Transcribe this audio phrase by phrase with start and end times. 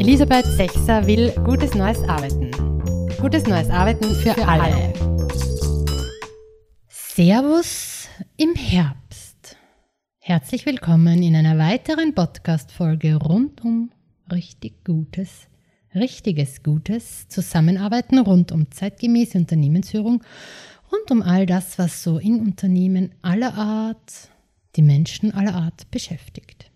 [0.00, 2.50] Elisabeth Sechser will gutes neues Arbeiten.
[3.20, 4.62] Gutes neues Arbeiten für, für alle.
[4.62, 4.92] alle.
[6.88, 8.08] Servus
[8.38, 9.58] im Herbst.
[10.18, 13.90] Herzlich willkommen in einer weiteren Podcast-Folge rund um
[14.32, 15.48] richtig Gutes,
[15.94, 20.24] richtiges Gutes, Zusammenarbeiten rund um zeitgemäße Unternehmensführung,
[20.90, 24.30] rund um all das, was so in Unternehmen aller Art,
[24.76, 26.69] die Menschen aller Art beschäftigt.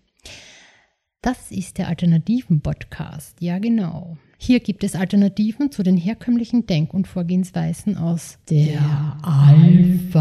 [1.25, 3.41] Das ist der Alternativen-Podcast.
[3.41, 4.15] Ja, genau.
[4.37, 10.13] Hier gibt es Alternativen zu den herkömmlichen Denk- und Vorgehensweisen aus der, Alpha-Welt.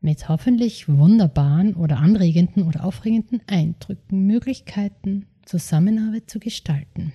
[0.00, 7.12] Mit hoffentlich wunderbaren oder anregenden oder aufregenden Eindrücken, Möglichkeiten, Zusammenarbeit zu gestalten.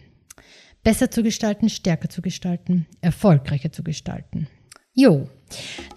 [0.83, 4.49] Besser zu gestalten, stärker zu gestalten, erfolgreicher zu gestalten.
[4.99, 5.29] Jo,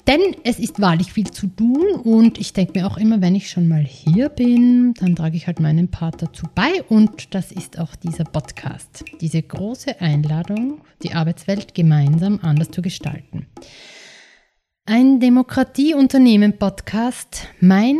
[0.07, 3.49] denn es ist wahrlich viel zu tun und ich denke mir auch immer, wenn ich
[3.49, 7.79] schon mal hier bin, dann trage ich halt meinen Part dazu bei und das ist
[7.79, 9.03] auch dieser Podcast.
[9.23, 13.47] Diese große Einladung, die Arbeitswelt gemeinsam anders zu gestalten.
[14.85, 17.97] Ein Demokratieunternehmen-Podcast, mein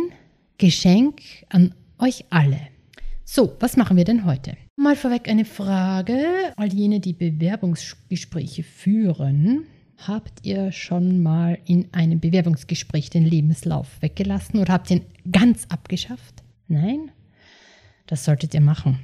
[0.59, 2.59] Geschenk an euch alle.
[3.25, 4.55] So, was machen wir denn heute?
[4.75, 6.53] Mal vorweg eine Frage.
[6.57, 9.65] All jene, die Bewerbungsgespräche führen,
[10.07, 16.41] Habt ihr schon mal in einem Bewerbungsgespräch den Lebenslauf weggelassen oder habt ihn ganz abgeschafft?
[16.67, 17.11] Nein?
[18.07, 18.97] Das solltet ihr machen.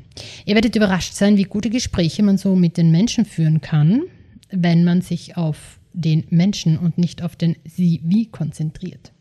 [0.46, 4.06] Ihr werdet überrascht sein, wie gute Gespräche man so mit den Menschen führen kann,
[4.50, 9.12] wenn man sich auf den Menschen und nicht auf den Sie wie konzentriert.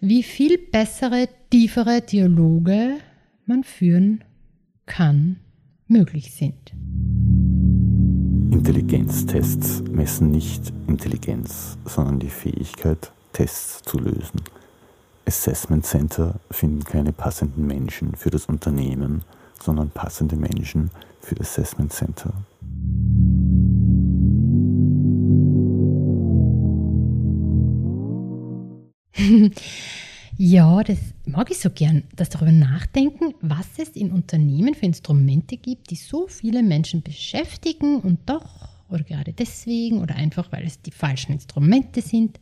[0.00, 2.98] Wie viel bessere, tiefere Dialoge
[3.46, 4.24] man führen
[4.84, 5.36] kann,
[5.86, 6.74] möglich sind.
[8.50, 14.40] Intelligenztests messen nicht Intelligenz, sondern die Fähigkeit, Tests zu lösen.
[15.26, 19.22] Assessment Center finden keine passenden Menschen für das Unternehmen,
[19.62, 22.32] sondern passende Menschen für Assessment Center.
[30.40, 35.56] Ja, das mag ich so gern, dass darüber nachdenken, was es in Unternehmen für Instrumente
[35.56, 40.80] gibt, die so viele Menschen beschäftigen und doch, oder gerade deswegen, oder einfach weil es
[40.80, 42.38] die falschen Instrumente sind,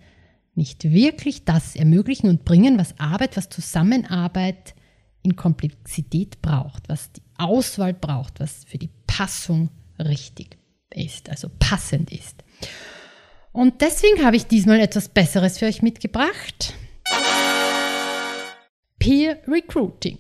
[0.54, 4.74] nicht wirklich das ermöglichen und bringen, was Arbeit, was Zusammenarbeit
[5.22, 10.58] in Komplexität braucht, was die Auswahl braucht, was für die Passung richtig
[10.90, 12.44] ist, also passend ist.
[13.52, 16.74] Und deswegen habe ich diesmal etwas Besseres für euch mitgebracht.
[19.06, 20.18] Peer Recruiting.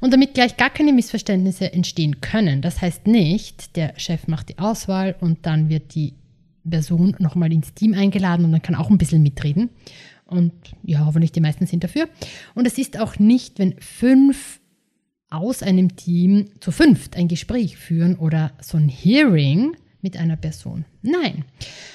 [0.00, 2.60] Und damit gleich gar keine Missverständnisse entstehen können.
[2.60, 6.14] Das heißt nicht, der Chef macht die Auswahl und dann wird die
[6.68, 9.70] Person nochmal ins Team eingeladen und dann kann auch ein bisschen mitreden.
[10.26, 10.52] Und
[10.82, 12.08] ja, hoffentlich die meisten sind dafür.
[12.56, 14.60] Und es ist auch nicht, wenn fünf
[15.30, 20.86] aus einem Team zu fünft ein Gespräch führen oder so ein Hearing mit einer Person.
[21.02, 21.44] Nein,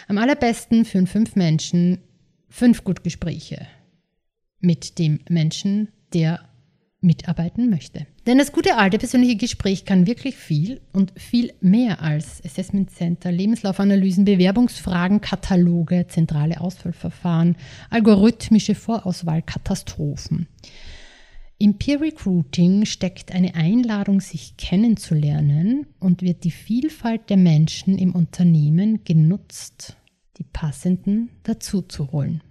[0.08, 2.00] am allerbesten führen fünf Menschen
[2.48, 3.68] fünf Gutgespräche
[4.60, 6.42] mit dem Menschen, der
[7.00, 8.08] mitarbeiten möchte.
[8.26, 13.32] Denn das gute alte persönliche Gespräch kann wirklich viel und viel mehr als Assessment Center,
[13.32, 17.56] Lebenslaufanalysen, Bewerbungsfragen, Kataloge, zentrale Auswahlverfahren,
[17.90, 20.48] algorithmische Vorauswahlkatastrophen.
[21.60, 28.14] Im Peer Recruiting steckt eine Einladung, sich kennenzulernen und wird die Vielfalt der Menschen im
[28.14, 29.98] Unternehmen genutzt,
[30.38, 32.44] die passenden dazuzuholen.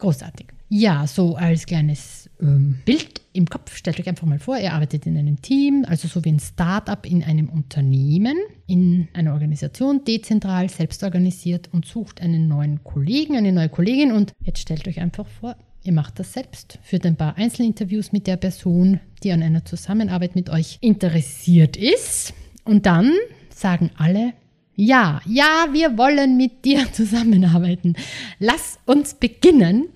[0.00, 0.46] Großartig.
[0.72, 5.04] Ja, so als kleines ähm, Bild im Kopf, stellt euch einfach mal vor, ihr arbeitet
[5.04, 10.70] in einem Team, also so wie ein Start-up in einem Unternehmen, in einer Organisation, dezentral,
[10.70, 14.12] selbst organisiert und sucht einen neuen Kollegen, eine neue Kollegin.
[14.12, 18.26] Und jetzt stellt euch einfach vor, ihr macht das selbst, führt ein paar Einzelinterviews mit
[18.26, 22.32] der Person, die an einer Zusammenarbeit mit euch interessiert ist.
[22.64, 23.12] Und dann
[23.52, 24.32] sagen alle,
[24.74, 27.94] ja, ja, wir wollen mit dir zusammenarbeiten.
[28.38, 29.88] Lass uns beginnen.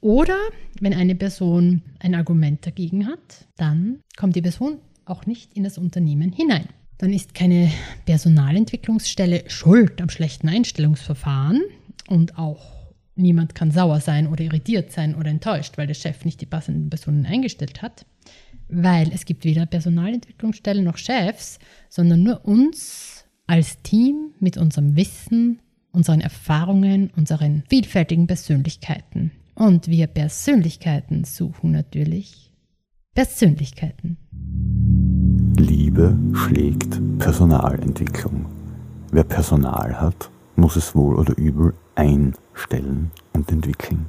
[0.00, 0.36] Oder
[0.80, 5.78] wenn eine Person ein Argument dagegen hat, dann kommt die Person auch nicht in das
[5.78, 6.68] Unternehmen hinein.
[6.98, 7.70] Dann ist keine
[8.04, 11.62] Personalentwicklungsstelle schuld am schlechten Einstellungsverfahren
[12.08, 12.76] und auch
[13.14, 16.90] niemand kann sauer sein oder irritiert sein oder enttäuscht, weil der Chef nicht die passenden
[16.90, 18.06] Personen eingestellt hat,
[18.68, 21.58] weil es gibt weder Personalentwicklungsstellen noch Chefs,
[21.88, 25.60] sondern nur uns als Team mit unserem Wissen,
[25.92, 29.30] unseren Erfahrungen, unseren vielfältigen Persönlichkeiten.
[29.54, 32.52] Und wir Persönlichkeiten suchen natürlich
[33.14, 34.18] Persönlichkeiten.
[35.56, 38.44] Liebe schlägt Personalentwicklung.
[39.10, 44.06] Wer Personal hat, muss es wohl oder übel einstellen und entwickeln.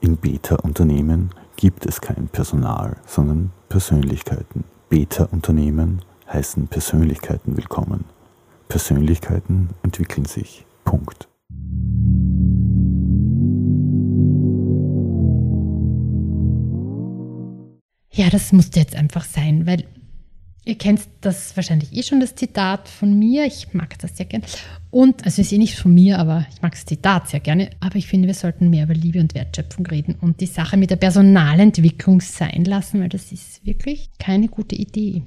[0.00, 4.64] In Beta-Unternehmen gibt es kein Personal, sondern Persönlichkeiten.
[4.88, 6.00] Beta-Unternehmen
[6.32, 8.04] heißen Persönlichkeiten willkommen.
[8.68, 10.64] Persönlichkeiten entwickeln sich.
[10.84, 11.28] Punkt.
[18.10, 19.84] Ja, das musste jetzt einfach sein, weil
[20.66, 23.44] Ihr kennt das wahrscheinlich eh schon, das Zitat von mir.
[23.44, 24.46] Ich mag das sehr gerne.
[24.90, 27.68] Und, also ist eh nicht von mir, aber ich mag das Zitat sehr gerne.
[27.80, 30.90] Aber ich finde, wir sollten mehr über Liebe und Wertschöpfung reden und die Sache mit
[30.90, 35.22] der Personalentwicklung sein lassen, weil das ist wirklich keine gute Idee.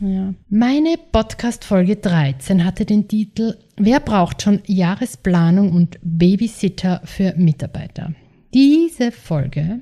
[0.00, 0.32] Ja.
[0.48, 8.14] Meine Podcast-Folge 13 hatte den Titel Wer braucht schon Jahresplanung und Babysitter für Mitarbeiter?
[8.54, 9.80] Diese Folge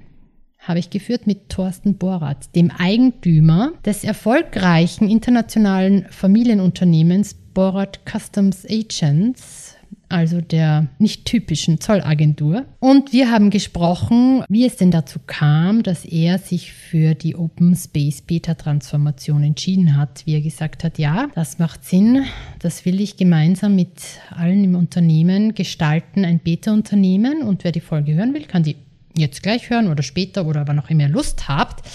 [0.58, 9.67] habe ich geführt mit Thorsten Borath, dem Eigentümer des erfolgreichen internationalen Familienunternehmens Borath Customs Agents,
[10.08, 12.64] also der nicht typischen Zollagentur.
[12.80, 17.76] Und wir haben gesprochen, wie es denn dazu kam, dass er sich für die Open
[17.76, 20.22] Space Beta Transformation entschieden hat.
[20.24, 22.24] Wie er gesagt hat, ja, das macht Sinn,
[22.58, 23.90] das will ich gemeinsam mit
[24.30, 27.42] allen im Unternehmen gestalten, ein Beta-Unternehmen.
[27.42, 28.76] Und wer die Folge hören will, kann die
[29.16, 31.86] jetzt gleich hören oder später oder wann auch immer Lust habt.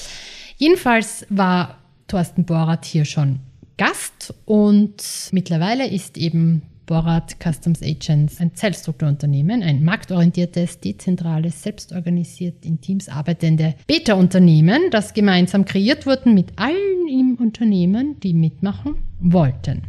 [0.58, 1.78] Jedenfalls war
[2.08, 3.40] Thorsten Borat hier schon
[3.78, 12.82] Gast und mittlerweile ist eben Borat Customs Agents ein Zellstrukturunternehmen, ein marktorientiertes, dezentrales, selbstorganisiert in
[12.82, 19.84] Teams arbeitende Beta-Unternehmen, das gemeinsam kreiert wurde mit allen im Unternehmen, die mitmachen wollten.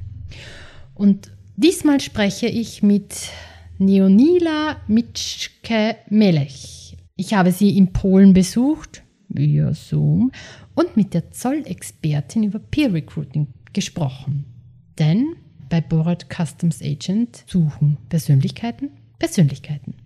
[0.95, 3.31] Und diesmal spreche ich mit
[3.79, 6.97] Neonila Mitschke-Melech.
[7.17, 10.33] Ich habe sie in Polen besucht, via Zoom,
[10.75, 14.45] und mit der Zollexpertin über Peer Recruiting gesprochen.
[14.99, 15.37] Denn
[15.75, 19.97] bei Borat Customs Agent suchen Persönlichkeiten Persönlichkeiten.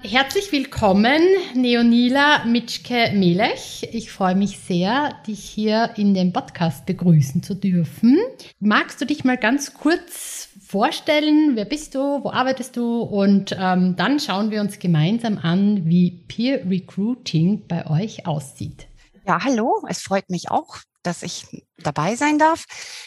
[0.00, 1.20] Herzlich willkommen,
[1.52, 3.88] Neonila Mitschke-Melech.
[3.90, 8.20] Ich freue mich sehr, dich hier in dem Podcast begrüßen zu dürfen.
[8.60, 11.56] Magst du dich mal ganz kurz vorstellen?
[11.56, 12.22] Wer bist du?
[12.22, 13.00] Wo arbeitest du?
[13.00, 18.86] Und ähm, dann schauen wir uns gemeinsam an, wie Peer Recruiting bei euch aussieht.
[19.26, 19.82] Ja, hallo.
[19.88, 21.46] Es freut mich auch, dass ich
[21.78, 22.66] dabei sein darf.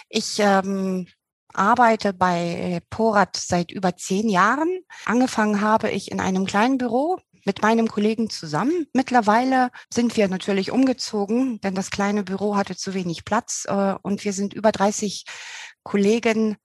[0.10, 1.08] Ich ähm,
[1.54, 4.82] arbeite bei Porat seit über zehn Jahren.
[5.06, 8.88] Angefangen habe ich in einem kleinen Büro mit meinem Kollegen zusammen.
[8.94, 14.24] Mittlerweile sind wir natürlich umgezogen, denn das kleine Büro hatte zu wenig Platz äh, und
[14.24, 15.26] wir sind über 30
[15.84, 16.58] Kollegen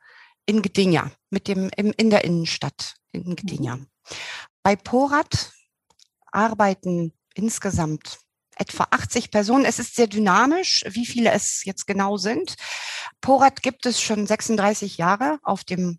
[0.46, 3.76] in Gdynia, mit dem im, in der Innenstadt in Gdynia.
[3.76, 3.86] Mhm.
[4.62, 5.52] Bei Porat
[6.32, 8.18] arbeiten insgesamt
[8.56, 9.64] etwa 80 Personen.
[9.64, 12.54] Es ist sehr dynamisch, wie viele es jetzt genau sind.
[13.20, 15.98] Porat gibt es schon 36 Jahre auf dem,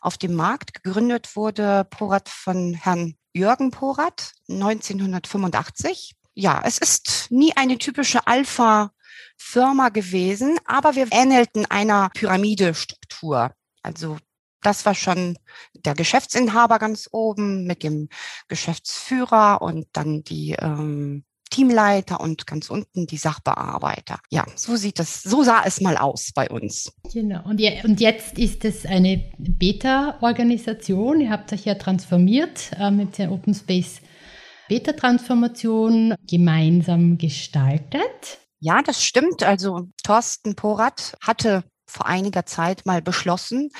[0.00, 0.74] auf dem Markt.
[0.74, 6.14] Gegründet wurde Porat von Herrn Jürgen Porat 1985.
[6.34, 13.52] Ja, es ist nie eine typische Alpha-Firma gewesen, aber wir ähnelten einer Pyramidestruktur.
[13.82, 14.18] Also
[14.62, 15.38] das war schon
[15.74, 18.08] der Geschäftsinhaber ganz oben mit dem
[18.48, 21.24] Geschäftsführer und dann die ähm,
[21.56, 24.18] Teamleiter und ganz unten die Sachbearbeiter.
[24.30, 26.92] Ja, so sieht es, so sah es mal aus bei uns.
[27.10, 27.42] Genau.
[27.48, 31.22] Und, je, und jetzt ist es eine Beta-Organisation.
[31.22, 34.02] Ihr habt euch ja transformiert äh, mit der Open Space
[34.68, 38.38] Beta-Transformation gemeinsam gestaltet.
[38.60, 39.42] Ja, das stimmt.
[39.42, 43.70] Also Thorsten Porat hatte vor einiger Zeit mal beschlossen,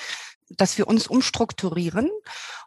[0.51, 2.09] dass wir uns umstrukturieren.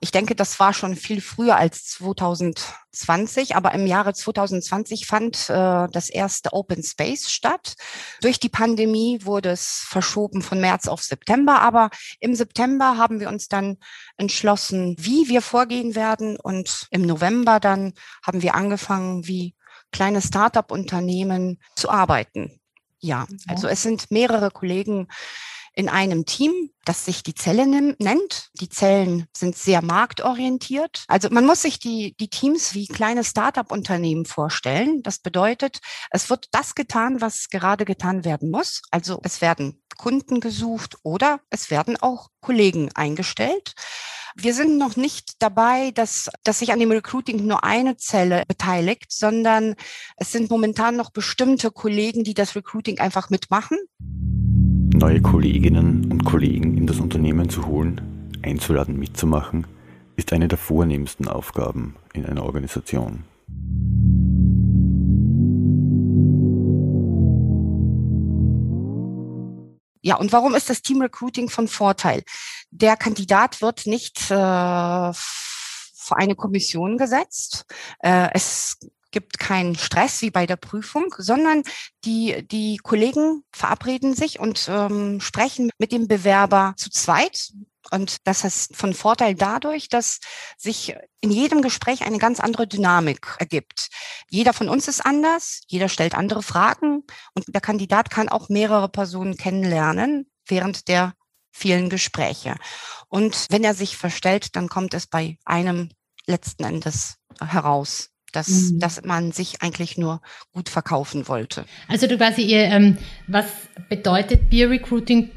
[0.01, 5.87] Ich denke, das war schon viel früher als 2020, aber im Jahre 2020 fand äh,
[5.91, 7.75] das erste Open Space statt.
[8.21, 13.29] Durch die Pandemie wurde es verschoben von März auf September, aber im September haben wir
[13.29, 13.77] uns dann
[14.17, 17.93] entschlossen, wie wir vorgehen werden und im November dann
[18.23, 19.55] haben wir angefangen, wie
[19.91, 22.59] kleine Start-up-Unternehmen zu arbeiten.
[23.01, 25.07] Ja, also es sind mehrere Kollegen
[25.73, 28.49] in einem Team, das sich die Zelle nennt.
[28.59, 31.03] Die Zellen sind sehr marktorientiert.
[31.07, 35.03] Also man muss sich die, die Teams wie kleine Start-up-Unternehmen vorstellen.
[35.03, 35.79] Das bedeutet,
[36.11, 38.81] es wird das getan, was gerade getan werden muss.
[38.91, 43.73] Also es werden Kunden gesucht oder es werden auch Kollegen eingestellt.
[44.35, 49.11] Wir sind noch nicht dabei, dass, dass sich an dem Recruiting nur eine Zelle beteiligt,
[49.11, 49.75] sondern
[50.17, 53.77] es sind momentan noch bestimmte Kollegen, die das Recruiting einfach mitmachen.
[54.99, 58.01] Neue Kolleginnen und Kollegen in das Unternehmen zu holen,
[58.41, 59.65] einzuladen, mitzumachen,
[60.17, 63.23] ist eine der vornehmsten Aufgaben in einer Organisation.
[70.01, 72.23] Ja, und warum ist das Team Recruiting von Vorteil?
[72.69, 77.63] Der Kandidat wird nicht äh, vor eine Kommission gesetzt.
[77.99, 78.77] Äh, es
[79.11, 81.63] gibt keinen Stress wie bei der Prüfung, sondern
[82.05, 87.51] die, die Kollegen verabreden sich und ähm, sprechen mit dem Bewerber zu zweit.
[87.91, 90.19] Und das ist von Vorteil dadurch, dass
[90.57, 93.89] sich in jedem Gespräch eine ganz andere Dynamik ergibt.
[94.29, 98.89] Jeder von uns ist anders, jeder stellt andere Fragen und der Kandidat kann auch mehrere
[98.89, 101.13] Personen kennenlernen während der
[101.51, 102.55] vielen Gespräche.
[103.07, 105.89] Und wenn er sich verstellt, dann kommt es bei einem
[106.27, 108.79] letzten Endes heraus dass, mhm.
[108.79, 110.21] dass man sich eigentlich nur
[110.53, 111.65] gut verkaufen wollte.
[111.87, 113.45] Also du quasi, ähm, was
[113.89, 115.29] bedeutet Peer Recruiting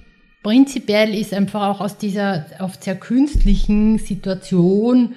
[0.42, 5.14] prinzipiell ist einfach auch aus dieser oft sehr künstlichen Situation,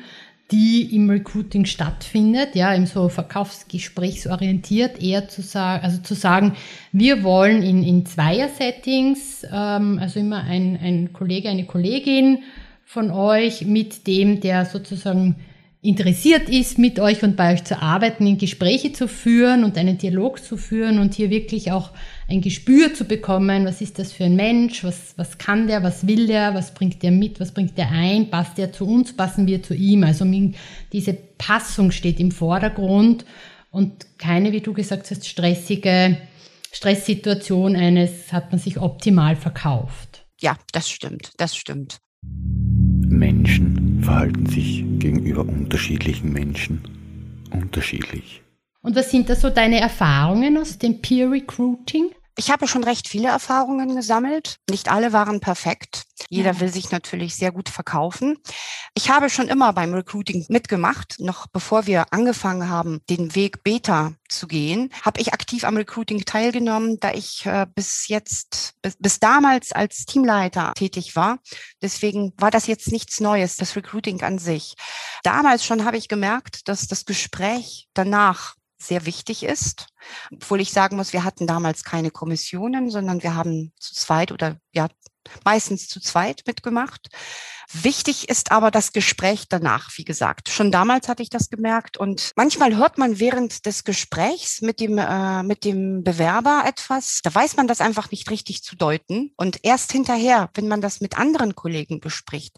[0.52, 6.56] die im Recruiting stattfindet, ja, im so verkaufsgesprächsorientiert, eher zu sagen, also zu sagen,
[6.92, 12.44] wir wollen in, in Zweier-Settings, ähm, also immer ein, ein Kollege, eine Kollegin
[12.84, 15.38] von euch mit dem, der sozusagen
[15.86, 19.98] interessiert ist, mit euch und bei euch zu arbeiten, in Gespräche zu führen und einen
[19.98, 21.92] Dialog zu führen und hier wirklich auch
[22.28, 26.08] ein Gespür zu bekommen, was ist das für ein Mensch, was, was kann der, was
[26.08, 29.48] will der, was bringt der mit, was bringt der ein, passt der zu uns, passen
[29.48, 30.04] wir zu ihm.
[30.04, 30.26] Also
[30.92, 33.26] diese Passung steht im Vordergrund
[33.70, 36.18] und keine, wie du gesagt hast, stressige
[36.72, 40.26] Stresssituation eines hat man sich optimal verkauft.
[40.42, 42.00] Ja, das stimmt, das stimmt.
[42.22, 46.82] Menschen verhalten sich gegenüber unterschiedlichen Menschen
[47.52, 48.44] unterschiedlich.
[48.82, 52.12] Und was sind da so deine Erfahrungen aus dem Peer Recruiting?
[52.38, 54.58] Ich habe schon recht viele Erfahrungen gesammelt.
[54.70, 56.04] Nicht alle waren perfekt.
[56.30, 56.60] Jeder ja.
[56.60, 58.38] will sich natürlich sehr gut verkaufen.
[58.94, 61.16] Ich habe schon immer beim Recruiting mitgemacht.
[61.20, 66.26] Noch bevor wir angefangen haben, den Weg Beta zu gehen, habe ich aktiv am Recruiting
[66.26, 71.40] teilgenommen, da ich äh, bis jetzt, bis, bis damals als Teamleiter tätig war.
[71.82, 74.76] Deswegen war das jetzt nichts Neues, das Recruiting an sich.
[75.24, 79.88] Damals schon habe ich gemerkt, dass das Gespräch danach sehr wichtig ist.
[80.32, 84.58] Obwohl ich sagen muss, wir hatten damals keine Kommissionen, sondern wir haben zu zweit oder
[84.74, 84.88] ja,
[85.44, 87.10] meistens zu zweit mitgemacht.
[87.72, 90.50] Wichtig ist aber das Gespräch danach, wie gesagt.
[90.50, 95.00] Schon damals hatte ich das gemerkt und manchmal hört man während des Gesprächs mit dem,
[95.00, 99.60] äh, mit dem Bewerber etwas, da weiß man das einfach nicht richtig zu deuten und
[99.64, 102.58] erst hinterher, wenn man das mit anderen Kollegen bespricht,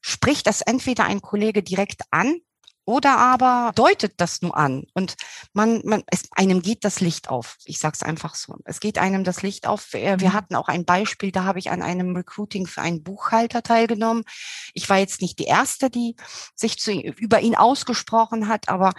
[0.00, 2.40] spricht das entweder ein Kollege direkt an
[2.88, 5.16] oder aber deutet das nur an und
[5.52, 7.58] man, man es, einem geht das Licht auf.
[7.66, 8.56] Ich sage es einfach so.
[8.64, 9.92] Es geht einem das Licht auf.
[9.92, 10.32] Wir, wir mhm.
[10.32, 14.24] hatten auch ein Beispiel, da habe ich an einem Recruiting für einen Buchhalter teilgenommen.
[14.72, 16.16] Ich war jetzt nicht die erste, die
[16.54, 18.94] sich zu, über ihn ausgesprochen hat, aber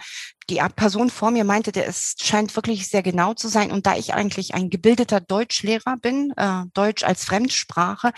[0.48, 3.72] die Person vor mir meinte, der ist, scheint wirklich sehr genau zu sein.
[3.72, 8.12] Und da ich eigentlich ein gebildeter Deutschlehrer bin, äh, Deutsch als Fremdsprache,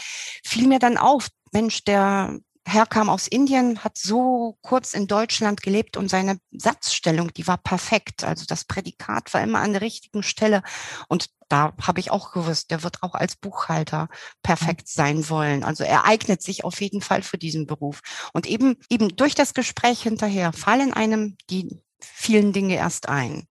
[0.44, 5.96] fiel mir dann auf, Mensch, der herkam aus Indien, hat so kurz in Deutschland gelebt
[5.96, 8.24] und seine Satzstellung, die war perfekt.
[8.24, 10.62] Also das Prädikat war immer an der richtigen Stelle.
[11.08, 14.08] Und da habe ich auch gewusst, der wird auch als Buchhalter
[14.42, 15.64] perfekt sein wollen.
[15.64, 18.00] Also er eignet sich auf jeden Fall für diesen Beruf.
[18.32, 23.46] Und eben, eben durch das Gespräch hinterher fallen einem die vielen Dinge erst ein.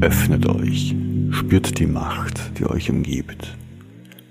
[0.00, 0.94] Öffnet euch,
[1.30, 3.56] spürt die Macht, die euch umgibt.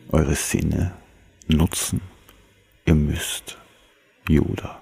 [0.10, 0.94] Eure Sinne
[1.48, 2.02] nutzen
[2.88, 3.58] Ihr müsst.
[4.29, 4.82] Yoda.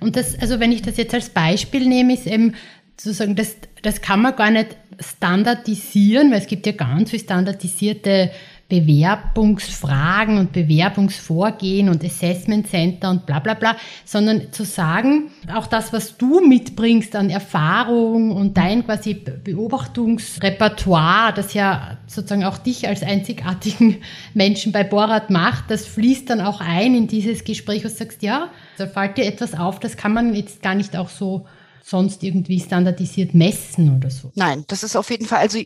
[0.00, 2.54] Und das, also wenn ich das jetzt als Beispiel nehme, ist eben
[3.00, 8.30] sozusagen, das, das kann man gar nicht standardisieren, weil es gibt ja ganz viel standardisierte
[8.72, 13.76] Bewerbungsfragen und Bewerbungsvorgehen und Assessment Center und bla bla bla,
[14.06, 21.52] sondern zu sagen, auch das, was du mitbringst an Erfahrung und dein quasi Beobachtungsrepertoire, das
[21.52, 23.98] ja sozusagen auch dich als einzigartigen
[24.32, 28.48] Menschen bei Borat macht, das fließt dann auch ein in dieses Gespräch, du sagst, ja,
[28.78, 31.44] da fällt dir etwas auf, das kann man jetzt gar nicht auch so
[31.84, 34.32] sonst irgendwie standardisiert messen oder so?
[34.34, 35.58] Nein, das ist auf jeden Fall, also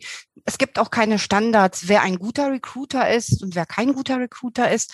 [0.45, 4.71] es gibt auch keine Standards, wer ein guter Recruiter ist und wer kein guter Recruiter
[4.71, 4.93] ist.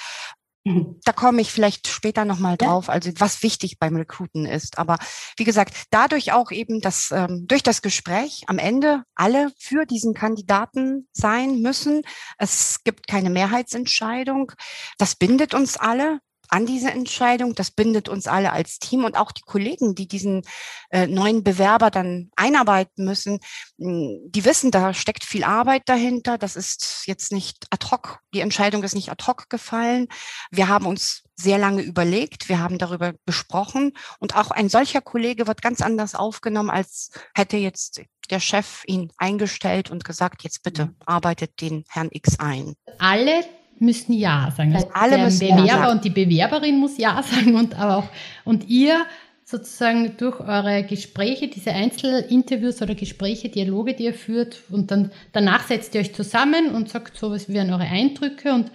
[0.64, 1.00] Mhm.
[1.04, 4.78] Da komme ich vielleicht später nochmal drauf, also was wichtig beim Recruiten ist.
[4.78, 4.98] Aber
[5.36, 10.14] wie gesagt, dadurch auch eben, dass ähm, durch das Gespräch am Ende alle für diesen
[10.14, 12.02] Kandidaten sein müssen.
[12.38, 14.52] Es gibt keine Mehrheitsentscheidung.
[14.98, 16.20] Das bindet uns alle
[16.52, 17.54] an diese Entscheidung.
[17.54, 20.42] Das bindet uns alle als Team und auch die Kollegen, die diesen
[20.90, 23.40] äh, neuen Bewerber dann einarbeiten müssen.
[23.78, 26.37] Hm, die wissen, da steckt viel Arbeit dahinter.
[26.37, 28.21] Das ist jetzt nicht ad hoc.
[28.35, 30.09] Die Entscheidung ist nicht ad hoc gefallen.
[30.50, 32.50] Wir haben uns sehr lange überlegt.
[32.50, 37.56] Wir haben darüber besprochen und auch ein solcher Kollege wird ganz anders aufgenommen, als hätte
[37.56, 40.97] jetzt der Chef ihn eingestellt und gesagt, jetzt bitte mhm.
[41.06, 42.75] arbeitet den Herrn X ein.
[42.99, 43.42] Alle
[43.82, 44.74] müssen Ja sagen.
[44.74, 45.90] Also alle der müssen Bewerber Ja sagen.
[45.92, 48.08] und die Bewerberin muss Ja sagen und aber auch
[48.44, 49.04] und ihr
[49.44, 55.66] sozusagen durch eure Gespräche, diese Einzelinterviews oder Gespräche, Dialoge, die ihr führt und dann danach
[55.66, 58.70] setzt ihr euch zusammen und sagt so, was wären eure Eindrücke und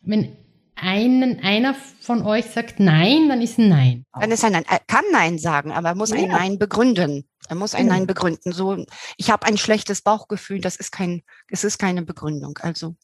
[0.00, 0.36] wenn
[0.76, 4.06] einen, einer von euch sagt Nein, dann ist ein Nein.
[4.18, 4.64] Dann ist er Nein.
[4.68, 6.38] Er kann Nein sagen, aber er muss ein Ja.
[6.38, 7.28] Nein begründen.
[7.48, 7.94] Er muss ein Genau.
[7.94, 8.52] Nein begründen.
[8.52, 8.84] So,
[9.16, 12.58] ich habe ein schlechtes Bauchgefühl, das ist kein, es ist keine Begründung.
[12.60, 12.96] Also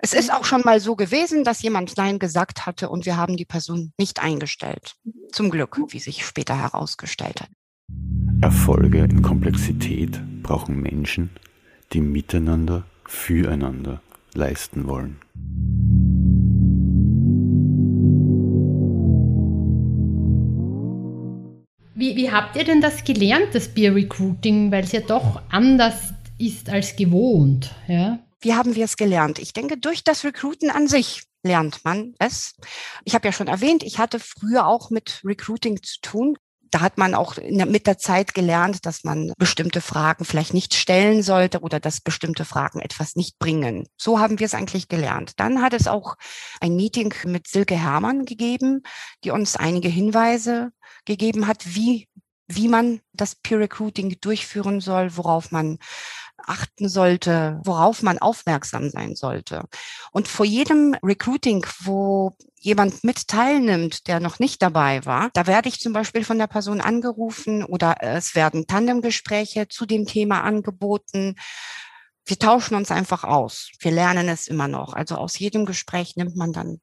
[0.00, 3.36] es ist auch schon mal so gewesen, dass jemand Nein gesagt hatte und wir haben
[3.36, 4.94] die Person nicht eingestellt.
[5.32, 7.50] Zum Glück, wie sich später herausgestellt hat.
[8.40, 11.30] Erfolge in Komplexität brauchen Menschen,
[11.92, 14.00] die miteinander, füreinander
[14.34, 15.16] leisten wollen.
[21.96, 26.14] Wie, wie habt ihr denn das gelernt, das Peer Recruiting, weil es ja doch anders
[26.38, 28.20] ist als gewohnt, ja?
[28.40, 29.38] Wie haben wir es gelernt?
[29.38, 32.54] Ich denke, durch das Recruiten an sich lernt man es.
[33.04, 36.38] Ich habe ja schon erwähnt, ich hatte früher auch mit Recruiting zu tun.
[36.70, 41.22] Da hat man auch mit der Zeit gelernt, dass man bestimmte Fragen vielleicht nicht stellen
[41.22, 43.88] sollte oder dass bestimmte Fragen etwas nicht bringen.
[43.96, 45.32] So haben wir es eigentlich gelernt.
[45.38, 46.16] Dann hat es auch
[46.60, 48.82] ein Meeting mit Silke Hermann gegeben,
[49.24, 50.70] die uns einige Hinweise
[51.06, 52.06] gegeben hat, wie,
[52.48, 55.78] wie man das Peer Recruiting durchführen soll, worauf man
[56.48, 59.64] achten sollte, worauf man aufmerksam sein sollte.
[60.12, 65.68] Und vor jedem Recruiting, wo jemand mit teilnimmt, der noch nicht dabei war, da werde
[65.68, 71.36] ich zum Beispiel von der Person angerufen oder es werden Tandemgespräche zu dem Thema angeboten.
[72.26, 73.70] Wir tauschen uns einfach aus.
[73.80, 74.92] Wir lernen es immer noch.
[74.92, 76.80] Also aus jedem Gespräch nimmt man dann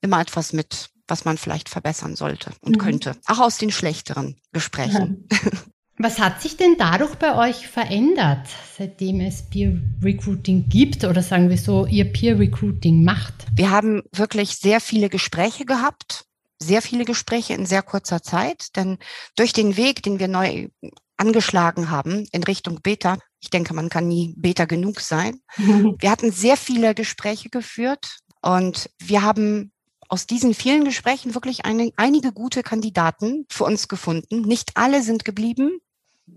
[0.00, 2.80] immer etwas mit, was man vielleicht verbessern sollte und Mhm.
[2.80, 3.16] könnte.
[3.26, 5.28] Auch aus den schlechteren Gesprächen.
[5.96, 11.50] Was hat sich denn dadurch bei euch verändert, seitdem es Peer Recruiting gibt oder sagen
[11.50, 13.32] wir so, ihr Peer Recruiting macht?
[13.54, 16.24] Wir haben wirklich sehr viele Gespräche gehabt,
[16.60, 18.98] sehr viele Gespräche in sehr kurzer Zeit, denn
[19.36, 20.68] durch den Weg, den wir neu
[21.16, 25.40] angeschlagen haben in Richtung Beta, ich denke, man kann nie Beta genug sein.
[25.56, 29.70] Wir hatten sehr viele Gespräche geführt und wir haben
[30.08, 34.42] aus diesen vielen Gesprächen wirklich eine, einige gute Kandidaten für uns gefunden.
[34.42, 35.80] Nicht alle sind geblieben,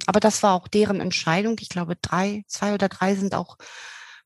[0.06, 1.58] aber das war auch deren Entscheidung.
[1.60, 3.58] Ich glaube, drei, zwei oder drei sind auch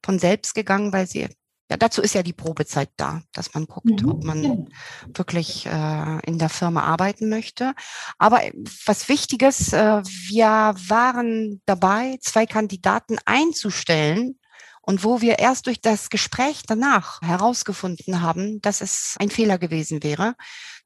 [0.04, 1.28] von selbst gegangen, weil sie,
[1.70, 4.68] ja, dazu ist ja die Probezeit da, dass man guckt, Mhm, ob man
[5.14, 7.74] wirklich äh, in der Firma arbeiten möchte.
[8.18, 8.54] Aber äh,
[8.86, 14.38] was Wichtiges, äh, wir waren dabei, zwei Kandidaten einzustellen.
[14.82, 20.02] Und wo wir erst durch das Gespräch danach herausgefunden haben, dass es ein Fehler gewesen
[20.04, 20.36] wäre.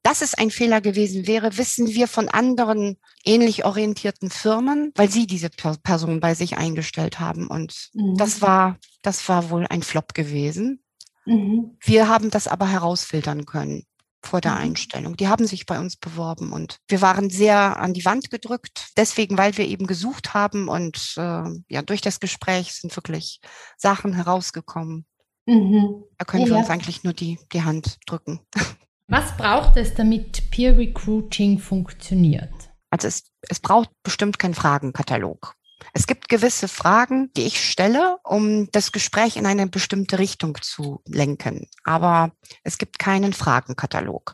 [0.03, 5.25] Dass es ein Fehler gewesen wäre, wissen wir von anderen ähnlich orientierten Firmen, weil sie
[5.27, 7.47] diese Per- Person bei sich eingestellt haben.
[7.47, 8.15] Und Mhm.
[8.17, 10.83] das war, das war wohl ein Flop gewesen.
[11.25, 11.77] Mhm.
[11.81, 13.85] Wir haben das aber herausfiltern können
[14.27, 14.57] vor der Mhm.
[14.57, 15.17] Einstellung.
[15.17, 18.87] Die haben sich bei uns beworben und wir waren sehr an die Wand gedrückt.
[18.97, 23.39] Deswegen, weil wir eben gesucht haben und äh, ja, durch das Gespräch sind wirklich
[23.77, 25.05] Sachen herausgekommen.
[25.45, 26.03] Mhm.
[26.17, 26.59] Da können wir Ja.
[26.59, 28.39] uns eigentlich nur die, die Hand drücken.
[29.07, 32.51] Was braucht es, damit Peer Recruiting funktioniert?
[32.89, 35.53] Also es, es braucht bestimmt keinen Fragenkatalog.
[35.93, 41.01] Es gibt gewisse Fragen, die ich stelle, um das Gespräch in eine bestimmte Richtung zu
[41.07, 41.67] lenken.
[41.83, 42.31] Aber
[42.63, 44.33] es gibt keinen Fragenkatalog.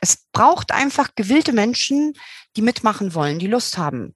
[0.00, 2.14] Es braucht einfach gewillte Menschen,
[2.56, 4.14] die mitmachen wollen, die Lust haben,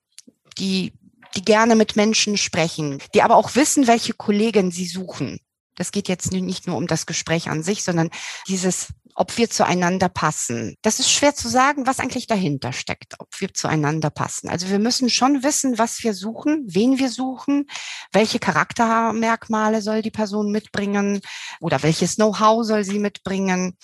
[0.58, 0.92] die,
[1.34, 5.40] die gerne mit Menschen sprechen, die aber auch wissen, welche Kollegen sie suchen.
[5.76, 8.10] Das geht jetzt nicht nur um das Gespräch an sich, sondern
[8.48, 10.76] dieses, ob wir zueinander passen.
[10.82, 14.48] Das ist schwer zu sagen, was eigentlich dahinter steckt, ob wir zueinander passen.
[14.48, 17.66] Also wir müssen schon wissen, was wir suchen, wen wir suchen,
[18.12, 21.20] welche Charaktermerkmale soll die Person mitbringen
[21.60, 23.76] oder welches Know-how soll sie mitbringen.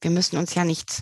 [0.00, 1.00] Wir müssen uns ja nicht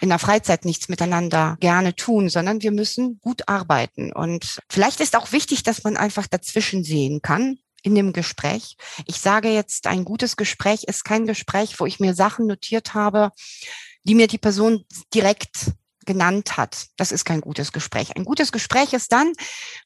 [0.00, 4.12] in der Freizeit nichts miteinander gerne tun, sondern wir müssen gut arbeiten.
[4.12, 8.76] Und vielleicht ist auch wichtig, dass man einfach dazwischen sehen kann in dem Gespräch.
[9.06, 13.30] Ich sage jetzt, ein gutes Gespräch ist kein Gespräch, wo ich mir Sachen notiert habe,
[14.02, 15.72] die mir die Person direkt
[16.04, 16.86] genannt hat.
[16.96, 18.16] Das ist kein gutes Gespräch.
[18.16, 19.32] Ein gutes Gespräch ist dann,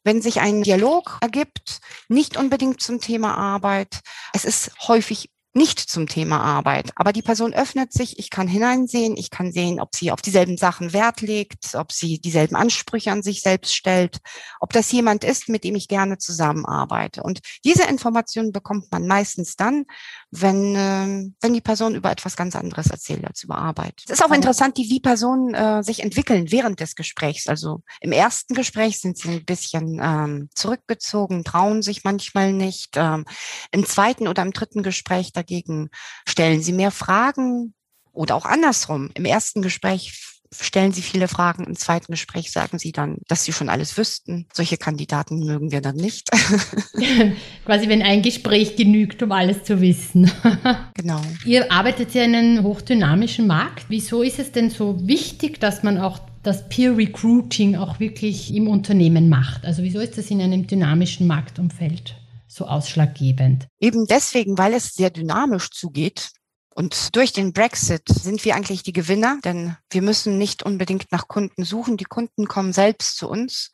[0.03, 4.01] wenn sich ein Dialog ergibt, nicht unbedingt zum Thema Arbeit.
[4.33, 9.17] Es ist häufig nicht zum Thema Arbeit, aber die Person öffnet sich, ich kann hineinsehen,
[9.17, 13.23] ich kann sehen, ob sie auf dieselben Sachen Wert legt, ob sie dieselben Ansprüche an
[13.23, 14.19] sich selbst stellt,
[14.61, 17.23] ob das jemand ist, mit dem ich gerne zusammenarbeite.
[17.23, 19.87] Und diese Informationen bekommt man meistens dann,
[20.31, 23.95] wenn, äh, wenn die Person über etwas ganz anderes erzählt als über Arbeit.
[24.05, 27.49] Es ist auch interessant, wie, wie Personen äh, sich entwickeln während des Gesprächs.
[27.49, 32.97] Also im ersten Gespräch sind sie ein bisschen ähm, zurückgezogen, trauen sich manchmal nicht.
[32.97, 33.25] Ähm,
[33.73, 35.89] Im zweiten oder im dritten Gespräch, dagegen?
[36.29, 37.75] Stellen Sie mehr Fragen?
[38.13, 39.11] Oder auch andersrum.
[39.15, 43.53] Im ersten Gespräch stellen Sie viele Fragen, im zweiten Gespräch sagen Sie dann, dass Sie
[43.53, 44.47] schon alles wüssten.
[44.53, 46.29] Solche Kandidaten mögen wir dann nicht.
[47.65, 50.31] Quasi, wenn ein Gespräch genügt, um alles zu wissen.
[50.95, 51.21] genau.
[51.45, 53.87] Ihr arbeitet ja in einem hochdynamischen Markt.
[53.89, 58.67] Wieso ist es denn so wichtig, dass man auch das Peer Recruiting auch wirklich im
[58.67, 59.65] Unternehmen macht?
[59.65, 62.17] Also wieso ist das in einem dynamischen Marktumfeld
[62.51, 63.69] so ausschlaggebend?
[63.79, 66.31] Eben deswegen, weil es sehr dynamisch zugeht.
[66.75, 71.29] Und durch den Brexit sind wir eigentlich die Gewinner, denn wir müssen nicht unbedingt nach
[71.29, 71.97] Kunden suchen.
[71.97, 73.71] Die Kunden kommen selbst zu uns.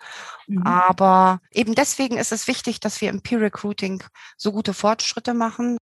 [0.47, 0.63] Mhm.
[0.63, 4.03] Aber eben deswegen ist es wichtig, dass wir im Peer Recruiting
[4.37, 5.77] so gute Fortschritte machen.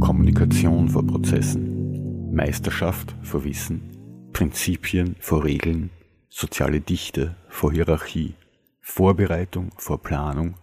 [0.00, 5.90] Kommunikation vor Prozessen, Meisterschaft vor Wissen, Prinzipien vor Regeln,
[6.30, 8.34] soziale Dichte vor Hierarchie,
[8.80, 10.54] Vorbereitung vor Planung,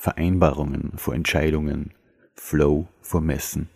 [0.00, 1.92] Vereinbarungen vor Entscheidungen,
[2.34, 3.68] Flow vor Messen.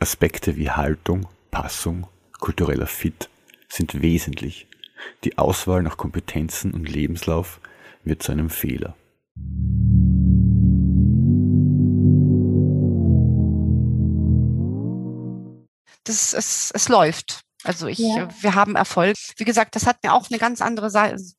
[0.00, 2.08] Aspekte wie Haltung, Passung,
[2.40, 3.30] kultureller Fit
[3.68, 4.66] sind wesentlich.
[5.22, 7.60] Die Auswahl nach Kompetenzen und Lebenslauf
[8.02, 8.96] wird zu einem Fehler.
[16.02, 17.44] Das, es, es läuft.
[17.64, 18.28] Also ich, ja.
[18.40, 19.16] wir haben Erfolg.
[19.36, 20.90] Wie gesagt, das hat mir auch eine ganz andere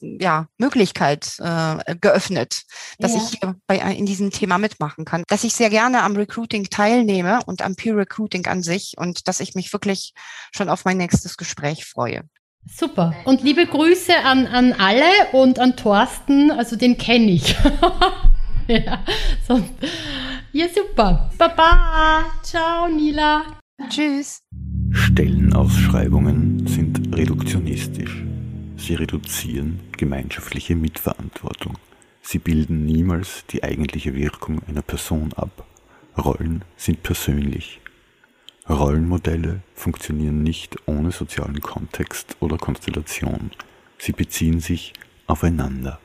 [0.02, 2.64] ja, Möglichkeit äh, geöffnet,
[3.00, 3.22] dass ja.
[3.24, 5.24] ich bei, äh, in diesem Thema mitmachen kann.
[5.28, 9.40] Dass ich sehr gerne am Recruiting teilnehme und am Peer Recruiting an sich und dass
[9.40, 10.14] ich mich wirklich
[10.52, 12.24] schon auf mein nächstes Gespräch freue.
[12.66, 13.14] Super.
[13.26, 17.56] Und liebe Grüße an, an alle und an Thorsten, also den kenne ich.
[18.68, 19.04] ja,
[19.48, 19.64] so.
[20.52, 21.30] ja, super.
[21.38, 22.26] Baba.
[22.42, 23.44] Ciao, Nila.
[23.90, 24.42] Tschüss.
[24.96, 28.24] Stellenausschreibungen sind reduktionistisch.
[28.78, 31.78] Sie reduzieren gemeinschaftliche Mitverantwortung.
[32.22, 35.66] Sie bilden niemals die eigentliche Wirkung einer Person ab.
[36.18, 37.82] Rollen sind persönlich.
[38.70, 43.52] Rollenmodelle funktionieren nicht ohne sozialen Kontext oder Konstellation.
[43.98, 44.94] Sie beziehen sich
[45.28, 46.00] aufeinander.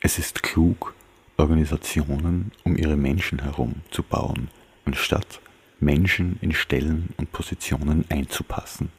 [0.00, 0.94] Es ist klug,
[1.36, 4.48] Organisationen um ihre Menschen herum zu bauen,
[4.84, 5.40] anstatt
[5.80, 8.90] Menschen in Stellen und Positionen einzupassen.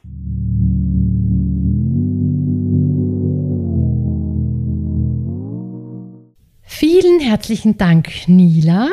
[6.62, 8.90] Vielen herzlichen Dank, Nila.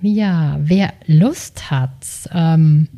[0.00, 2.88] Ja, wer Lust hat, ähm,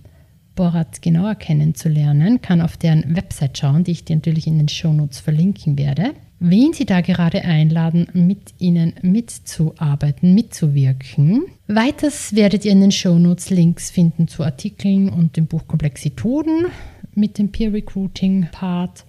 [0.54, 5.20] Borat genauer kennenzulernen, kann auf deren Website schauen, die ich dir natürlich in den Shownotes
[5.20, 6.14] verlinken werde
[6.50, 11.44] wen Sie da gerade einladen, mit Ihnen mitzuarbeiten, mitzuwirken.
[11.66, 16.66] Weiters werdet ihr in den Shownotes Links finden zu Artikeln und dem Buch Komplexitoden
[17.14, 19.04] mit dem Peer Recruiting Part.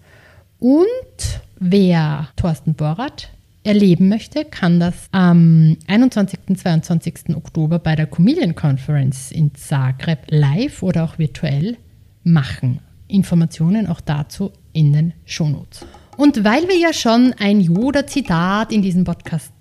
[0.59, 3.29] Und wer Thorsten Borat
[3.63, 6.39] erleben möchte, kann das am 21.
[6.47, 7.35] und 22.
[7.35, 11.77] Oktober bei der Comedian Conference in Zagreb live oder auch virtuell
[12.23, 12.79] machen.
[13.07, 15.85] Informationen auch dazu in den Shownotes.
[16.17, 19.51] Und weil wir ja schon ein Yoda-Zitat in diesem Podcast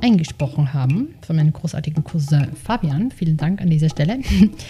[0.00, 4.20] eingesprochen haben, von meinem großartigen Cousin Fabian, vielen Dank an dieser Stelle,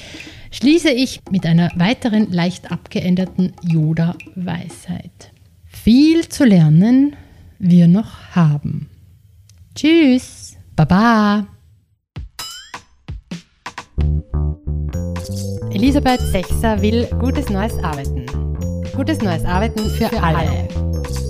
[0.51, 5.33] schließe ich mit einer weiteren leicht abgeänderten Yoda-Weisheit.
[5.67, 7.15] Viel zu lernen
[7.59, 8.89] wir noch haben.
[9.75, 11.47] Tschüss, Baba.
[15.71, 18.25] Elisabeth Sechser will gutes neues Arbeiten.
[18.99, 20.39] Gutes neues Arbeiten für, für alle.
[20.39, 21.28] alle.